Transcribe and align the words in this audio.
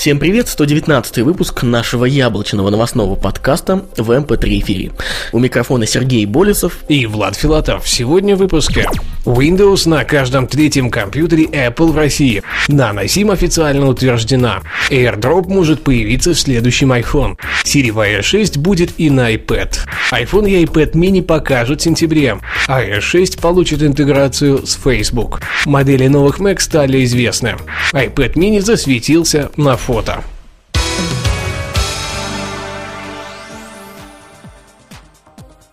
Всем 0.00 0.18
привет, 0.18 0.48
119 0.48 1.18
выпуск 1.18 1.62
нашего 1.62 2.06
яблочного 2.06 2.70
новостного 2.70 3.16
подкаста 3.16 3.84
в 3.98 4.10
MP3 4.10 4.60
эфире. 4.60 4.92
У 5.30 5.38
микрофона 5.38 5.84
Сергей 5.84 6.24
Болесов 6.24 6.78
и 6.88 7.04
Влад 7.04 7.36
Филатов. 7.36 7.86
Сегодня 7.86 8.34
в 8.34 8.38
выпуске. 8.38 8.88
Windows 9.26 9.86
на 9.86 10.02
каждом 10.04 10.46
третьем 10.46 10.88
компьютере 10.88 11.44
Apple 11.44 11.92
в 11.92 11.98
России. 11.98 12.42
Nano 12.68 13.30
официально 13.30 13.86
утверждена. 13.86 14.62
AirDrop 14.88 15.48
может 15.48 15.82
появиться 15.84 16.32
в 16.32 16.40
следующем 16.40 16.94
iPhone. 16.94 17.36
Siri 17.66 17.90
iOS 17.90 18.22
6 18.22 18.56
будет 18.56 18.98
и 18.98 19.10
на 19.10 19.34
iPad. 19.34 19.80
iPhone 20.12 20.48
и 20.48 20.64
iPad 20.64 20.92
mini 20.92 21.20
покажут 21.20 21.82
в 21.82 21.84
сентябре. 21.84 22.38
iOS 22.68 23.00
6 23.02 23.38
получит 23.38 23.82
интеграцию 23.82 24.66
с 24.66 24.78
Facebook. 24.82 25.42
Модели 25.66 26.06
новых 26.06 26.40
Mac 26.40 26.58
стали 26.58 27.04
известны. 27.04 27.56
iPad 27.92 28.32
mini 28.36 28.62
засветился 28.62 29.50
на 29.58 29.76
фото 29.76 29.89
фото. 29.90 30.22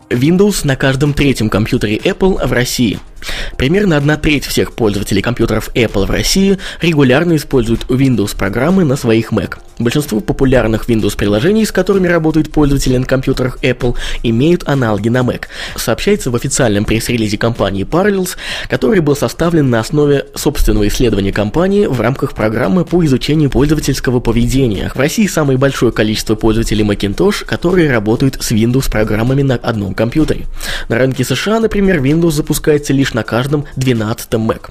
Windows 0.10 0.66
на 0.66 0.76
каждом 0.76 1.14
третьем 1.14 1.50
компьютере 1.50 1.98
Apple 1.98 2.48
в 2.48 2.52
России– 2.52 3.00
Примерно 3.58 3.98
одна 3.98 4.18
треть 4.18 4.46
всех 4.46 4.74
пользователей 4.74 5.22
компьютеров 5.22 5.70
Apple 5.74 6.06
в 6.06 6.12
России 6.12 6.58
регулярно 6.82 7.36
используют 7.36 7.86
Windows-программы 7.90 8.84
на 8.84 8.96
своих 8.96 9.32
Mac. 9.32 9.58
Большинство 9.80 10.20
популярных 10.20 10.90
Windows-приложений, 10.90 11.68
с 11.68 11.72
которыми 11.72 12.08
работают 12.08 12.52
пользователи 12.52 12.98
на 12.98 13.06
компьютерах 13.06 13.60
Apple, 13.62 13.96
имеют 14.24 14.68
аналоги 14.68 15.10
на 15.10 15.20
Mac. 15.20 15.44
Сообщается 15.76 16.32
в 16.32 16.36
официальном 16.36 16.86
пресс-релизе 16.86 17.38
компании 17.38 17.86
Parallels, 17.86 18.38
который 18.70 19.02
был 19.02 19.16
составлен 19.16 19.70
на 19.70 19.80
основе 19.80 20.26
собственного 20.34 20.88
исследования 20.88 21.32
компании 21.32 21.86
в 21.86 22.02
рамках 22.02 22.34
программы 22.34 22.86
по 22.86 23.06
изучению 23.06 23.52
пользовательского 23.52 24.20
поведения. 24.20 24.92
В 24.94 25.00
России 25.00 25.28
самое 25.28 25.60
большое 25.60 25.92
количество 25.92 26.36
пользователей 26.36 26.84
Macintosh, 26.84 27.46
которые 27.46 27.92
работают 27.92 28.38
с 28.42 28.52
Windows-программами 28.52 29.44
на 29.44 29.56
одном 29.56 29.94
компьютере. 29.94 30.46
На 30.90 30.98
рынке 30.98 31.24
США, 31.24 31.60
например, 31.60 32.02
Windows 32.02 32.32
запускается 32.32 32.94
лишь 32.94 33.07
на 33.14 33.24
каждом 33.24 33.66
12 33.76 34.34
Mac. 34.34 34.70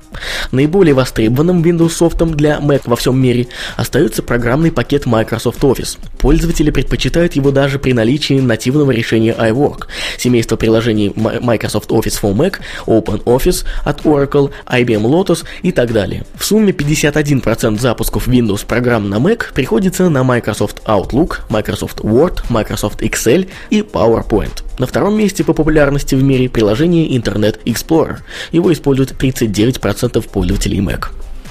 Наиболее 0.52 0.94
востребованным 0.94 1.62
Windows 1.62 1.90
софтом 1.90 2.34
для 2.34 2.58
Mac 2.58 2.82
во 2.86 2.96
всем 2.96 3.20
мире 3.20 3.48
остается 3.76 4.22
программный 4.22 4.72
пакет 4.72 5.06
Microsoft 5.06 5.60
Office. 5.60 5.98
Пользователи 6.18 6.70
предпочитают 6.70 7.34
его 7.34 7.50
даже 7.50 7.78
при 7.78 7.92
наличии 7.92 8.40
нативного 8.40 8.90
решения 8.90 9.32
iWork, 9.32 9.86
семейство 10.18 10.56
приложений 10.56 11.12
Microsoft 11.16 11.90
Office 11.90 12.20
for 12.20 12.34
Mac, 12.34 12.56
OpenOffice 12.86 13.64
от 13.84 14.02
Oracle, 14.02 14.50
IBM 14.66 15.02
Lotus 15.02 15.44
и 15.62 15.72
так 15.72 15.92
далее. 15.92 16.24
В 16.36 16.44
сумме 16.44 16.72
51% 16.72 17.78
запусков 17.78 18.28
Windows 18.28 18.66
программ 18.66 19.08
на 19.08 19.16
Mac 19.16 19.52
приходится 19.54 20.08
на 20.08 20.22
Microsoft 20.22 20.82
Outlook, 20.84 21.40
Microsoft 21.48 22.00
Word, 22.00 22.42
Microsoft 22.48 23.02
Excel 23.02 23.48
и 23.70 23.80
PowerPoint. 23.80 24.65
На 24.78 24.86
втором 24.86 25.16
месте 25.16 25.42
по 25.42 25.54
популярности 25.54 26.14
в 26.14 26.22
мире 26.22 26.48
приложение 26.48 27.08
Internet 27.08 27.58
Explorer. 27.64 28.18
Его 28.52 28.72
используют 28.72 29.12
39% 29.12 30.28
пользователей 30.28 30.80
Mac. 30.80 31.06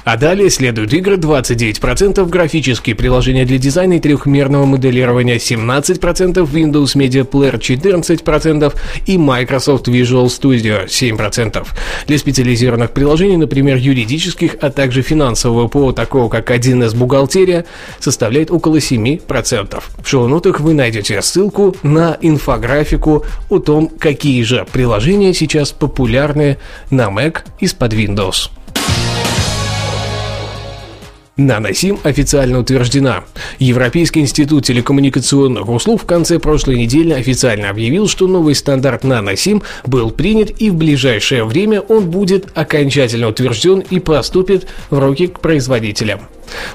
А 0.05 0.17
далее 0.17 0.51
следуют 0.51 0.93
игры 0.93 1.15
29%, 1.15 2.29
графические 2.29 2.95
приложения 2.95 3.43
для 3.43 3.57
дизайна 3.57 3.93
и 3.93 3.99
трехмерного 3.99 4.65
моделирования 4.65 5.37
17%, 5.37 5.99
Windows 5.99 6.95
Media 6.95 7.27
Player 7.27 7.59
14% 7.59 8.73
и 9.07 9.17
Microsoft 9.17 9.87
Visual 9.87 10.27
Studio 10.27 10.85
7%. 10.85 11.67
Для 12.05 12.17
специализированных 12.19 12.91
приложений, 12.91 13.37
например, 13.37 13.77
юридических, 13.77 14.57
а 14.61 14.69
также 14.69 15.01
финансового 15.01 15.67
ПО, 15.67 15.91
такого 15.91 16.29
как 16.29 16.51
1С 16.51 16.95
бухгалтерия, 16.95 17.65
составляет 17.99 18.51
около 18.51 18.75
7%. 18.75 19.83
В 19.97 20.07
шоу-нотах 20.07 20.59
вы 20.59 20.75
найдете 20.75 21.19
ссылку 21.23 21.75
на 21.81 22.15
инфографику 22.21 23.25
о 23.49 23.57
том, 23.57 23.87
какие 23.87 24.43
же 24.43 24.67
приложения 24.71 25.33
сейчас 25.33 25.71
популярны 25.71 26.59
на 26.91 27.09
Mac 27.09 27.39
из-под 27.59 27.93
Windows. 27.93 28.51
Наносим 31.37 31.99
официально 32.03 32.59
утверждена. 32.59 33.25
Европейский 33.59 34.21
институт 34.21 34.65
телекоммуникационных 34.65 35.67
услуг 35.67 36.03
в 36.03 36.05
конце 36.05 36.39
прошлой 36.39 36.77
недели 36.77 37.11
официально 37.11 37.69
объявил, 37.69 38.07
что 38.07 38.27
новый 38.27 38.55
стандарт 38.55 39.03
Наносим 39.03 39.61
был 39.85 40.11
принят 40.11 40.61
и 40.61 40.69
в 40.69 40.75
ближайшее 40.75 41.43
время 41.43 41.81
он 41.81 42.09
будет 42.09 42.47
окончательно 42.55 43.27
утвержден 43.27 43.79
и 43.79 43.99
поступит 43.99 44.67
в 44.89 44.97
руки 44.97 45.27
к 45.27 45.41
производителям. 45.41 46.21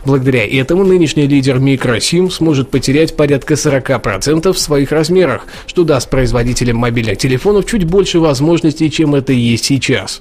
Благодаря 0.05 0.47
этому 0.47 0.85
нынешний 0.85 1.27
лидер 1.27 1.59
микросим 1.59 2.31
сможет 2.31 2.71
потерять 2.71 3.17
порядка 3.17 3.55
40% 3.55 4.53
в 4.53 4.59
своих 4.59 4.93
размерах, 4.93 5.47
что 5.67 5.85
даст 5.85 6.11
производителям 6.11 6.77
мобильных 6.77 7.19
телефонов 7.19 7.67
чуть 7.67 7.85
больше 7.85 8.21
возможностей, 8.21 8.91
чем 8.91 9.15
это 9.15 9.33
есть 9.33 9.65
сейчас. 9.67 10.21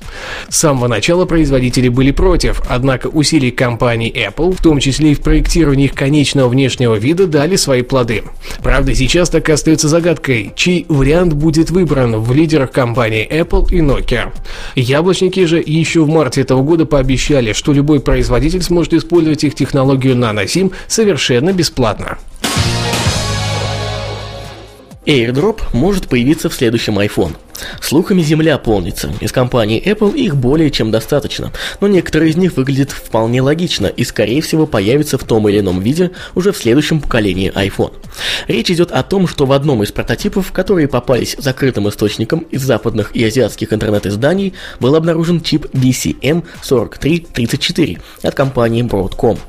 С 0.49 0.57
самого 0.57 0.88
начала 0.88 1.25
производители 1.25 1.88
были 1.88 2.11
против, 2.11 2.61
однако 2.67 3.07
усилий 3.07 3.51
компании 3.51 4.13
Apple, 4.13 4.55
в 4.55 4.61
том 4.61 4.79
числе 4.79 5.11
и 5.11 5.15
в 5.15 5.21
проектировании 5.21 5.85
их 5.85 5.93
конечного 5.93 6.49
внешнего 6.49 6.95
вида, 6.95 7.27
дали 7.27 7.55
свои 7.55 7.81
плоды. 7.81 8.23
Правда, 8.61 8.93
сейчас 8.93 9.29
так 9.29 9.49
и 9.49 9.51
остается 9.51 9.88
загадкой, 9.88 10.51
чей 10.55 10.85
вариант 10.89 11.33
будет 11.33 11.71
выбран 11.71 12.19
в 12.19 12.33
лидерах 12.33 12.71
компании 12.71 13.27
Apple 13.29 13.67
и 13.71 13.79
Nokia. 13.79 14.31
Яблочники 14.75 15.45
же 15.45 15.63
еще 15.65 16.03
в 16.03 16.09
марте 16.09 16.41
этого 16.41 16.61
года 16.63 16.85
пообещали, 16.85 17.53
что 17.53 17.73
любой 17.73 17.99
производитель 17.99 18.61
сможет 18.61 18.93
использовать 18.93 19.38
использовать 19.39 19.44
их 19.44 19.55
технологию 19.55 20.16
NanoSIM 20.16 20.73
совершенно 20.88 21.53
бесплатно. 21.53 22.17
AirDrop 25.09 25.61
может 25.73 26.07
появиться 26.07 26.49
в 26.49 26.53
следующем 26.53 26.99
iPhone. 26.99 27.35
Слухами 27.81 28.21
земля 28.21 28.59
полнится. 28.59 29.11
Из 29.19 29.31
компании 29.31 29.83
Apple 29.83 30.15
их 30.15 30.35
более 30.35 30.69
чем 30.69 30.91
достаточно, 30.91 31.51
но 31.81 31.87
некоторые 31.87 32.29
из 32.29 32.37
них 32.37 32.55
выглядят 32.55 32.91
вполне 32.91 33.41
логично 33.41 33.87
и 33.87 34.03
скорее 34.03 34.43
всего 34.43 34.67
появятся 34.67 35.17
в 35.17 35.23
том 35.23 35.49
или 35.49 35.61
ином 35.61 35.79
виде 35.79 36.11
уже 36.35 36.51
в 36.51 36.57
следующем 36.57 37.01
поколении 37.01 37.51
iPhone. 37.55 37.93
Речь 38.47 38.69
идет 38.69 38.91
о 38.91 39.01
том, 39.01 39.27
что 39.27 39.47
в 39.47 39.51
одном 39.51 39.81
из 39.81 39.91
прототипов, 39.91 40.51
которые 40.51 40.87
попались 40.87 41.35
закрытым 41.39 41.89
источником 41.89 42.41
из 42.51 42.61
западных 42.61 43.15
и 43.15 43.25
азиатских 43.25 43.73
интернет-изданий, 43.73 44.53
был 44.79 44.93
обнаружен 44.93 45.41
чип 45.41 45.65
BCM4334 45.73 47.99
от 48.21 48.35
компании 48.35 48.83
Broadcom. 48.83 49.39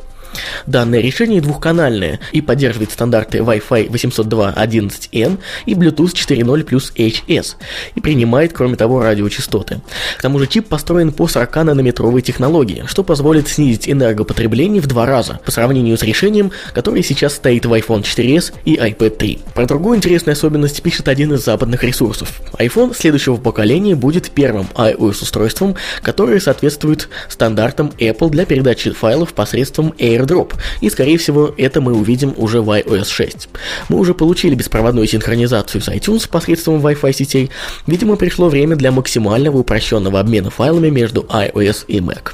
Данное 0.66 1.00
решение 1.00 1.40
двухканальное 1.40 2.20
и 2.32 2.40
поддерживает 2.40 2.92
стандарты 2.92 3.38
Wi-Fi 3.38 3.88
802.11n 3.90 5.38
и 5.66 5.74
Bluetooth 5.74 6.12
4.0 6.12 6.64
плюс 6.64 6.92
HS 6.96 7.56
и 7.94 8.00
принимает, 8.00 8.52
кроме 8.52 8.76
того, 8.76 9.02
радиочастоты. 9.02 9.80
К 10.18 10.22
тому 10.22 10.38
же 10.38 10.46
чип 10.46 10.68
построен 10.68 11.12
по 11.12 11.24
40-нанометровой 11.24 12.20
технологии, 12.22 12.84
что 12.86 13.02
позволит 13.02 13.48
снизить 13.48 13.88
энергопотребление 13.88 14.82
в 14.82 14.86
два 14.86 15.06
раза 15.06 15.40
по 15.44 15.50
сравнению 15.50 15.96
с 15.96 16.02
решением, 16.02 16.52
которое 16.72 17.02
сейчас 17.02 17.34
стоит 17.34 17.66
в 17.66 17.72
iPhone 17.72 18.02
4s 18.02 18.52
и 18.64 18.76
iPad 18.76 19.16
3. 19.16 19.38
Про 19.54 19.66
другую 19.66 19.96
интересную 19.96 20.34
особенность 20.34 20.82
пишет 20.82 21.08
один 21.08 21.34
из 21.34 21.44
западных 21.44 21.82
ресурсов. 21.82 22.40
iPhone 22.58 22.94
следующего 22.96 23.36
поколения 23.36 23.94
будет 23.94 24.30
первым 24.30 24.66
iOS-устройством, 24.74 25.76
которое 26.02 26.40
соответствует 26.40 27.08
стандартам 27.28 27.92
Apple 27.98 28.30
для 28.30 28.44
передачи 28.44 28.90
файлов 28.90 29.32
посредством 29.34 29.94
Air 29.98 30.19
AirDrop, 30.20 30.54
и 30.80 30.90
скорее 30.90 31.18
всего 31.18 31.54
это 31.56 31.80
мы 31.80 31.92
увидим 31.92 32.34
уже 32.36 32.60
в 32.60 32.70
iOS 32.70 33.10
6. 33.10 33.48
Мы 33.88 33.98
уже 33.98 34.14
получили 34.14 34.54
беспроводную 34.54 35.06
синхронизацию 35.06 35.80
с 35.80 35.88
iTunes 35.88 36.28
посредством 36.28 36.84
Wi-Fi 36.84 37.12
сетей, 37.12 37.50
видимо 37.86 38.16
пришло 38.16 38.48
время 38.48 38.76
для 38.76 38.90
максимального 38.90 39.58
упрощенного 39.58 40.20
обмена 40.20 40.50
файлами 40.50 40.88
между 40.88 41.22
iOS 41.22 41.84
и 41.88 41.98
Mac. 42.00 42.32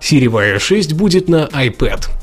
Siri 0.00 0.26
iOS 0.26 0.58
6 0.60 0.92
будет 0.92 1.28
на 1.28 1.46
iPad. 1.46 2.15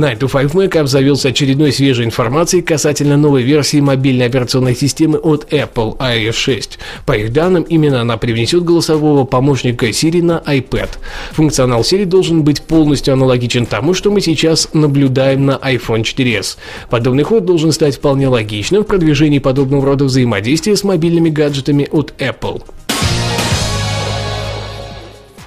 9 0.00 0.18
to 0.18 0.28
5 0.28 0.54
Mac 0.54 0.78
обзавелся 0.78 1.28
очередной 1.28 1.72
свежей 1.72 2.06
информацией 2.06 2.62
касательно 2.62 3.16
новой 3.16 3.42
версии 3.42 3.80
мобильной 3.80 4.26
операционной 4.26 4.74
системы 4.74 5.18
от 5.18 5.52
Apple 5.52 5.98
iOS 5.98 6.32
6. 6.32 6.78
По 7.04 7.12
их 7.12 7.32
данным, 7.32 7.64
именно 7.64 8.00
она 8.00 8.16
привнесет 8.16 8.64
голосового 8.64 9.24
помощника 9.24 9.86
Siri 9.88 10.22
на 10.22 10.42
iPad. 10.46 10.88
Функционал 11.32 11.82
Siri 11.82 12.06
должен 12.06 12.42
быть 12.44 12.62
полностью 12.62 13.12
аналогичен 13.12 13.66
тому, 13.66 13.92
что 13.92 14.10
мы 14.10 14.20
сейчас 14.20 14.70
наблюдаем 14.72 15.44
на 15.44 15.56
iPhone 15.56 16.02
4s. 16.02 16.56
Подобный 16.88 17.24
ход 17.24 17.44
должен 17.44 17.72
стать 17.72 17.96
вполне 17.96 18.28
логичным 18.28 18.84
в 18.84 18.86
продвижении 18.86 19.38
подобного 19.38 19.84
рода 19.84 20.04
взаимодействия 20.04 20.76
с 20.76 20.84
мобильными 20.84 21.28
гаджетами 21.28 21.88
от 21.90 22.14
Apple 22.18 22.62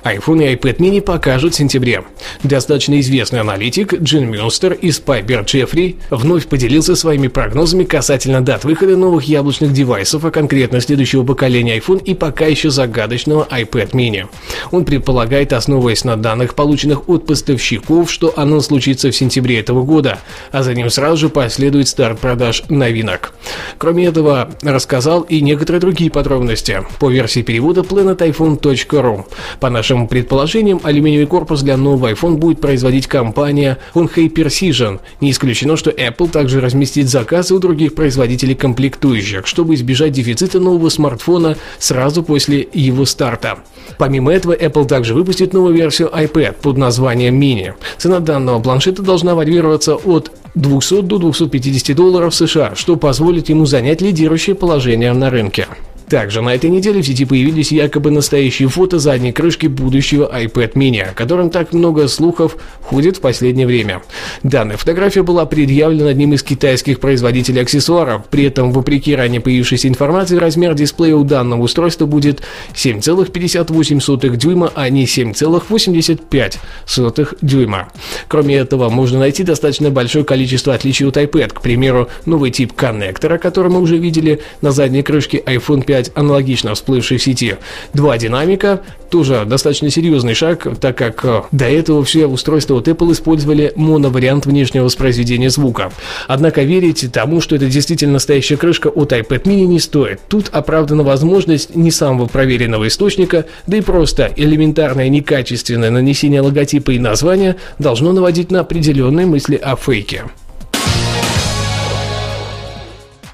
iPhone 0.04 0.44
и 0.44 0.56
iPad 0.56 0.78
mini 0.78 1.02
покажут 1.02 1.54
в 1.54 1.58
сентябре. 1.58 2.04
Достаточно 2.42 3.00
известный 3.00 3.42
аналитик 3.42 3.94
Джин 3.94 4.30
Мюнстер 4.30 4.74
из 4.74 5.00
Piper 5.00 5.46
Jeffrey 5.46 5.98
вновь 6.10 6.48
поделился 6.48 6.96
своими 6.96 7.28
прогнозами 7.28 7.84
касательно 7.84 8.42
дат 8.42 8.64
выхода 8.64 8.98
новых 8.98 9.26
яблочных 9.26 9.74
девайсов, 9.74 10.26
а 10.26 10.32
конкретно 10.32 10.82
следующего 10.82 11.24
поколения 11.24 11.78
iPhone 11.78 12.04
и 12.04 12.14
пока 12.14 12.46
еще 12.46 12.70
загадочного 12.70 13.48
iPad 13.52 13.92
mini. 13.92 14.28
Он 14.72 14.86
предполагает, 14.86 15.54
основываясь 15.54 16.04
на 16.04 16.18
данных, 16.18 16.56
полученных 16.56 17.10
от 17.10 17.26
поставщиков, 17.26 18.12
что 18.12 18.34
анонс 18.36 18.68
случится 18.68 19.12
в 19.12 19.16
сентябре 19.16 19.60
этого 19.60 19.84
года, 19.84 20.20
а 20.52 20.64
за 20.64 20.74
ним 20.74 20.90
сразу 20.90 21.18
же 21.18 21.30
последует 21.30 21.88
старт 21.88 22.20
продаж 22.20 22.64
новинок. 22.70 23.34
Кроме 23.78 24.06
этого, 24.06 24.52
рассказал 24.62 25.22
и 25.22 25.42
некоторые 25.42 25.82
другие 25.82 26.10
подробности 26.10 26.82
по 27.00 27.10
версии 27.10 27.42
перевода 27.42 27.82
planetiphone.ru. 27.82 29.26
По 29.60 29.70
нашим 29.70 30.08
предположениям, 30.08 30.80
алюминиевый 30.84 31.28
корпус 31.28 31.62
для 31.62 31.78
нового 31.78 32.12
iPhone 32.12 32.23
будет 32.32 32.62
производить 32.62 33.08
компания 33.08 33.78
Honhei 33.94 34.34
Precision. 34.34 35.00
Не 35.22 35.32
исключено, 35.32 35.78
что 35.78 35.92
Apple 35.92 36.30
также 36.30 36.62
разместит 36.62 37.10
заказы 37.10 37.54
у 37.54 37.60
других 37.60 37.96
производителей 37.96 38.56
комплектующих, 38.56 39.46
чтобы 39.48 39.76
избежать 39.76 40.14
дефицита 40.14 40.60
нового 40.60 40.90
смартфона 40.90 41.58
сразу 41.80 42.24
после 42.24 42.68
его 42.74 43.06
старта. 43.06 43.60
Помимо 43.98 44.32
этого, 44.32 44.54
Apple 44.54 44.86
также 44.86 45.14
выпустит 45.14 45.54
новую 45.54 45.76
версию 45.76 46.10
iPad 46.14 46.54
под 46.62 46.78
названием 46.78 47.40
Mini. 47.40 47.74
Цена 47.98 48.20
данного 48.20 48.62
планшета 48.62 49.02
должна 49.02 49.36
варьироваться 49.36 49.96
от 49.96 50.32
200 50.56 51.02
до 51.02 51.18
250 51.18 51.96
долларов 51.96 52.34
США, 52.34 52.74
что 52.76 52.96
позволит 52.96 53.50
ему 53.50 53.66
занять 53.66 54.02
лидирующее 54.02 54.56
положение 54.56 55.14
на 55.14 55.30
рынке. 55.30 55.68
Также 56.14 56.44
на 56.44 56.54
этой 56.54 56.70
неделе 56.70 57.02
в 57.02 57.08
сети 57.08 57.26
появились 57.26 57.72
якобы 57.72 58.12
настоящие 58.12 58.70
фото 58.70 59.00
задней 59.00 59.32
крышки 59.32 59.66
будущего 59.66 60.30
iPad 60.32 60.74
mini, 60.74 61.02
о 61.02 61.16
котором 61.16 61.50
так 61.50 61.74
много 61.74 62.08
слухов 62.08 62.56
ходит 62.84 63.18
в 63.18 63.20
последнее 63.20 63.66
время. 63.66 64.04
Данная 64.44 64.78
фотография 64.78 65.24
была 65.24 65.48
предъявлена 65.48 66.12
одним 66.12 66.34
из 66.34 66.44
китайских 66.44 67.00
производителей 67.00 67.64
аксессуаров. 67.64 68.26
При 68.30 68.44
этом, 68.44 68.72
вопреки 68.72 69.16
ранее 69.16 69.42
появившейся 69.42 69.88
информации, 69.88 70.38
размер 70.38 70.76
дисплея 70.76 71.16
у 71.16 71.24
данного 71.24 71.64
устройства 71.64 72.06
будет 72.06 72.44
7,58 72.76 74.38
дюйма, 74.38 74.72
а 74.76 74.90
не 74.90 75.06
7,85 75.06 77.38
дюйма. 77.42 77.88
Кроме 78.28 78.58
этого, 78.58 78.90
можно 78.90 79.18
найти 79.18 79.42
достаточно 79.42 79.90
большое 79.90 80.24
количество 80.24 80.76
отличий 80.76 81.08
от 81.08 81.18
iPad. 81.18 81.56
К 81.56 81.62
примеру, 81.62 82.08
новый 82.28 82.52
тип 82.52 82.74
коннектора, 82.74 83.40
который 83.40 83.72
мы 83.72 83.82
уже 83.82 83.98
видели 83.98 84.42
на 84.62 84.72
задней 84.72 85.02
крышке 85.02 85.42
iPhone 85.44 85.84
5 85.84 86.03
5 86.04 86.12
аналогично 86.16 86.74
всплывшей 86.76 87.18
в 87.18 87.24
сети. 87.24 87.56
Два 87.94 88.18
динамика, 88.18 88.82
тоже 89.10 89.44
достаточно 89.46 89.90
серьезный 89.90 90.34
шаг, 90.34 90.68
так 90.80 90.98
как 90.98 91.24
э, 91.24 91.42
до 91.52 91.66
этого 91.66 92.04
все 92.04 92.28
устройства 92.28 92.78
от 92.78 92.88
Apple 92.88 93.12
использовали 93.12 93.72
моновариант 93.76 94.46
внешнего 94.46 94.86
воспроизведения 94.86 95.50
звука. 95.50 95.92
Однако 96.28 96.64
верить 96.64 97.12
тому, 97.12 97.42
что 97.42 97.56
это 97.56 97.68
действительно 97.68 98.14
настоящая 98.14 98.58
крышка 98.58 98.88
от 98.88 99.12
iPad 99.14 99.44
mini 99.44 99.66
не 99.66 99.80
стоит. 99.80 100.20
Тут 100.28 100.50
оправдана 100.52 101.04
возможность 101.04 101.76
не 101.76 101.92
самого 101.92 102.28
проверенного 102.28 102.88
источника, 102.88 103.46
да 103.68 103.78
и 103.78 103.82
просто 103.82 104.32
элементарное 104.36 105.10
некачественное 105.10 105.90
нанесение 105.90 106.42
логотипа 106.42 106.92
и 106.92 107.00
названия 107.00 107.56
должно 107.80 108.12
наводить 108.12 108.52
на 108.52 108.62
определенные 108.62 109.26
мысли 109.26 109.56
о 109.56 109.76
фейке 109.76 110.24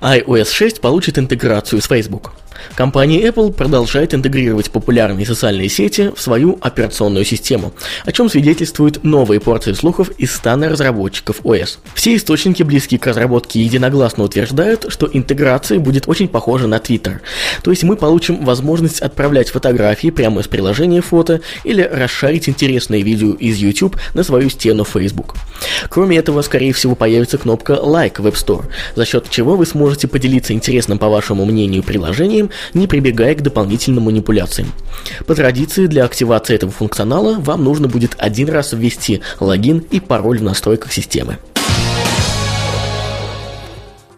iOS 0.01 0.51
6 0.51 0.81
получит 0.81 1.17
интеграцию 1.17 1.81
с 1.81 1.87
Facebook. 1.87 2.31
Компания 2.75 3.21
Apple 3.27 3.51
продолжает 3.51 4.13
интегрировать 4.13 4.71
популярные 4.71 5.25
социальные 5.25 5.69
сети 5.69 6.11
в 6.15 6.21
свою 6.21 6.57
операционную 6.61 7.25
систему, 7.25 7.73
о 8.05 8.11
чем 8.11 8.29
свидетельствуют 8.29 9.03
новые 9.03 9.39
порции 9.39 9.73
слухов 9.73 10.09
из 10.17 10.33
стана 10.33 10.69
разработчиков 10.69 11.41
OS. 11.41 11.77
Все 11.93 12.15
источники, 12.15 12.63
близкие 12.63 12.99
к 12.99 13.07
разработке, 13.07 13.61
единогласно 13.61 14.23
утверждают, 14.23 14.85
что 14.89 15.09
интеграция 15.11 15.79
будет 15.79 16.07
очень 16.07 16.27
похожа 16.27 16.67
на 16.67 16.75
Twitter. 16.75 17.19
То 17.63 17.71
есть 17.71 17.83
мы 17.83 17.95
получим 17.95 18.45
возможность 18.45 19.01
отправлять 19.01 19.49
фотографии 19.49 20.09
прямо 20.09 20.41
из 20.41 20.47
приложения 20.47 21.01
фото 21.01 21.41
или 21.63 21.81
расшарить 21.81 22.49
интересные 22.49 23.01
видео 23.01 23.31
из 23.33 23.57
YouTube 23.57 23.97
на 24.13 24.23
свою 24.23 24.49
стену 24.49 24.83
Facebook. 24.83 25.35
Кроме 25.89 26.17
этого, 26.17 26.41
скорее 26.41 26.73
всего, 26.73 26.95
появится 26.95 27.37
кнопка 27.37 27.73
«Like» 27.73 28.21
в 28.21 28.27
App 28.27 28.35
Store, 28.35 28.65
за 28.95 29.05
счет 29.05 29.29
чего 29.29 29.55
вы 29.55 29.65
сможете 29.65 30.07
поделиться 30.07 30.53
интересным, 30.53 30.99
по 30.99 31.09
вашему 31.09 31.45
мнению, 31.45 31.83
приложением 31.83 32.48
не 32.73 32.87
прибегая 32.87 33.35
к 33.35 33.41
дополнительным 33.41 34.05
манипуляциям. 34.05 34.71
По 35.25 35.35
традиции, 35.35 35.87
для 35.87 36.05
активации 36.05 36.55
этого 36.55 36.71
функционала 36.71 37.39
вам 37.39 37.63
нужно 37.63 37.87
будет 37.87 38.15
один 38.17 38.49
раз 38.49 38.73
ввести 38.73 39.21
логин 39.39 39.79
и 39.91 39.99
пароль 39.99 40.39
в 40.39 40.43
настройках 40.43 40.91
системы. 40.91 41.37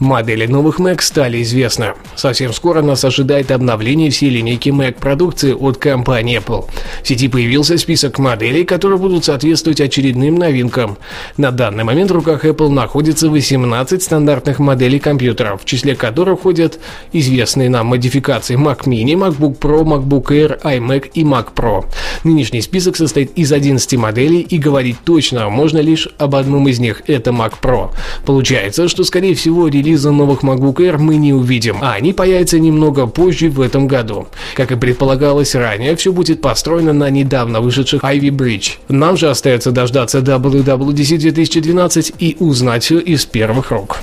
Модели 0.01 0.47
новых 0.47 0.79
Mac 0.79 0.99
стали 0.99 1.43
известны. 1.43 1.93
Совсем 2.15 2.53
скоро 2.53 2.81
нас 2.81 3.05
ожидает 3.05 3.51
обновление 3.51 4.09
всей 4.09 4.31
линейки 4.31 4.69
Mac 4.69 4.93
продукции 4.93 5.53
от 5.53 5.77
компании 5.77 6.39
Apple. 6.39 6.67
В 7.03 7.07
сети 7.07 7.27
появился 7.27 7.77
список 7.77 8.17
моделей, 8.17 8.63
которые 8.63 8.97
будут 8.97 9.25
соответствовать 9.25 9.79
очередным 9.79 10.33
новинкам. 10.33 10.97
На 11.37 11.51
данный 11.51 11.83
момент 11.83 12.09
в 12.09 12.15
руках 12.15 12.45
Apple 12.45 12.69
находится 12.69 13.29
18 13.29 14.01
стандартных 14.01 14.57
моделей 14.57 14.97
компьютеров, 14.97 15.61
в 15.61 15.65
числе 15.65 15.93
которых 15.93 16.39
входят 16.39 16.79
известные 17.13 17.69
нам 17.69 17.85
модификации 17.85 18.57
Mac 18.57 18.85
Mini, 18.85 19.13
MacBook 19.13 19.59
Pro, 19.59 19.83
MacBook 19.83 20.29
Air, 20.29 20.59
iMac 20.63 21.11
и 21.13 21.21
Mac 21.23 21.49
Pro. 21.55 21.85
Нынешний 22.23 22.61
список 22.61 22.95
состоит 22.95 23.37
из 23.37 23.51
11 23.51 23.93
моделей 23.97 24.39
и 24.41 24.57
говорить 24.57 24.97
точно 25.05 25.47
можно 25.49 25.77
лишь 25.77 26.09
об 26.17 26.33
одном 26.33 26.67
из 26.67 26.79
них– 26.79 27.03
это 27.05 27.29
Mac 27.29 27.53
Pro. 27.61 27.91
Получается, 28.25 28.87
что 28.87 29.03
скорее 29.03 29.35
всего 29.35 29.67
релиз 29.67 29.90
релиза 29.91 30.11
новых 30.11 30.43
MacBook 30.43 30.75
Air 30.75 30.97
мы 30.97 31.17
не 31.17 31.33
увидим, 31.33 31.77
а 31.81 31.93
они 31.93 32.13
появятся 32.13 32.59
немного 32.59 33.07
позже 33.07 33.49
в 33.49 33.59
этом 33.59 33.87
году. 33.87 34.27
Как 34.55 34.71
и 34.71 34.75
предполагалось 34.75 35.53
ранее, 35.53 35.95
все 35.95 36.13
будет 36.13 36.41
построено 36.41 36.93
на 36.93 37.09
недавно 37.09 37.59
вышедших 37.59 38.01
Ivy 38.01 38.29
Bridge. 38.29 38.77
Нам 38.87 39.17
же 39.17 39.29
остается 39.29 39.71
дождаться 39.71 40.19
WWDC 40.19 41.17
2012 41.17 42.13
и 42.19 42.37
узнать 42.39 42.83
все 42.83 42.99
из 42.99 43.25
первых 43.25 43.71
рук. 43.71 43.97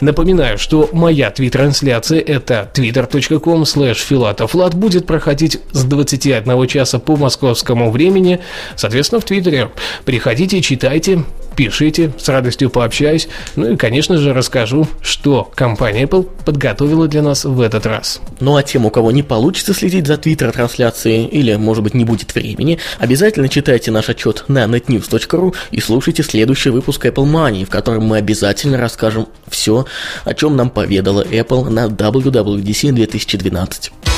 Напоминаю, 0.00 0.58
что 0.58 0.88
моя 0.92 1.30
твит-трансляция 1.30 2.20
это 2.20 2.70
twitter.com 2.74 3.62
slash 3.62 4.74
будет 4.74 5.06
проходить 5.06 5.60
с 5.72 5.84
21 5.84 6.66
часа 6.66 6.98
по 6.98 7.16
московскому 7.16 7.90
времени, 7.90 8.40
соответственно, 8.76 9.20
в 9.20 9.24
Твиттере. 9.24 9.70
Приходите, 10.04 10.60
читайте, 10.60 11.24
пишите, 11.56 12.12
с 12.18 12.28
радостью 12.28 12.70
пообщаюсь. 12.70 13.28
Ну 13.56 13.72
и, 13.72 13.76
конечно 13.76 14.16
же, 14.16 14.32
расскажу, 14.32 14.86
что 15.00 15.50
компания 15.54 16.04
Apple 16.04 16.28
подготовила 16.44 17.08
для 17.08 17.22
нас 17.22 17.44
в 17.44 17.60
этот 17.60 17.86
раз. 17.86 18.20
Ну 18.40 18.56
а 18.56 18.62
тем, 18.62 18.86
у 18.86 18.90
кого 18.90 19.10
не 19.10 19.22
получится 19.22 19.74
следить 19.74 20.06
за 20.06 20.16
твиттер-трансляцией 20.16 21.26
или, 21.26 21.54
может 21.56 21.84
быть, 21.84 21.94
не 21.94 22.04
будет 22.04 22.34
времени, 22.34 22.78
обязательно 22.98 23.48
читайте 23.48 23.90
наш 23.90 24.08
отчет 24.08 24.44
на 24.48 24.64
netnews.ru 24.64 25.54
и 25.70 25.80
слушайте 25.80 26.22
следующий 26.22 26.70
выпуск 26.70 27.04
Apple 27.06 27.26
Money, 27.26 27.64
в 27.64 27.70
котором 27.70 28.04
мы 28.04 28.18
обязательно 28.18 28.78
расскажем 28.78 29.28
все, 29.48 29.86
о 30.24 30.34
чем 30.34 30.56
нам 30.56 30.70
поведала 30.70 31.22
Apple 31.22 31.68
на 31.68 31.86
WWDC 31.86 32.92
2012. 32.92 34.11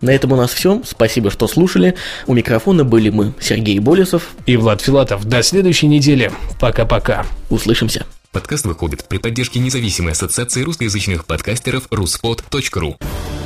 На 0.00 0.10
этом 0.10 0.32
у 0.32 0.36
нас 0.36 0.52
все. 0.52 0.80
Спасибо, 0.84 1.30
что 1.30 1.48
слушали. 1.48 1.94
У 2.26 2.34
микрофона 2.34 2.84
были 2.84 3.10
мы, 3.10 3.34
Сергей 3.40 3.78
Болесов 3.78 4.30
и 4.46 4.56
Влад 4.56 4.80
Филатов. 4.80 5.24
До 5.24 5.42
следующей 5.42 5.88
недели. 5.88 6.30
Пока-пока. 6.60 7.26
Услышимся. 7.50 8.06
Подкаст 8.30 8.66
выходит 8.66 9.08
при 9.08 9.18
поддержке 9.18 9.58
независимой 9.58 10.12
ассоциации 10.12 10.62
русскоязычных 10.62 11.24
подкастеров 11.24 11.88
ruspod.ru 11.88 12.96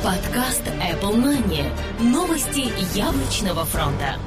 Подкаст 0.03 0.61
Apple 0.81 1.15
Money. 1.15 1.65
Новости 1.99 2.65
яблочного 2.95 3.65
фронта. 3.65 4.17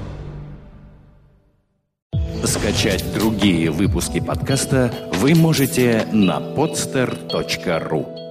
Скачать 2.44 3.04
другие 3.14 3.70
выпуски 3.70 4.20
подкаста 4.20 4.92
вы 5.14 5.34
можете 5.34 6.06
на 6.12 6.38
podster.ru 6.38 8.25